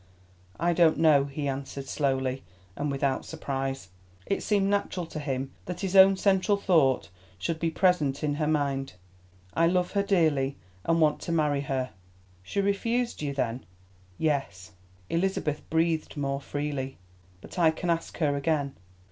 "I 0.59 0.73
don't 0.73 0.97
know," 0.97 1.25
he 1.25 1.47
answered 1.47 1.87
slowly 1.87 2.41
and 2.75 2.89
without 2.89 3.23
surprise. 3.23 3.89
It 4.25 4.41
seemed 4.41 4.67
natural 4.67 5.05
to 5.05 5.19
him 5.19 5.51
that 5.65 5.81
his 5.81 5.95
own 5.95 6.17
central 6.17 6.57
thought 6.57 7.09
should 7.37 7.59
be 7.59 7.69
present 7.69 8.23
in 8.23 8.33
her 8.41 8.47
mind. 8.47 8.93
"I 9.53 9.67
love 9.67 9.91
her 9.91 10.01
dearly, 10.01 10.57
and 10.85 10.99
want 10.99 11.19
to 11.21 11.31
marry 11.31 11.61
her." 11.61 11.91
"She 12.41 12.61
refused 12.61 13.21
you, 13.21 13.31
then?" 13.35 13.63
"Yes." 14.17 14.71
Elizabeth 15.07 15.61
breathed 15.69 16.17
more 16.17 16.41
freely. 16.41 16.97
"But 17.39 17.59
I 17.59 17.69
can 17.69 17.91
ask 17.91 18.17
her 18.17 18.35
again." 18.35 18.75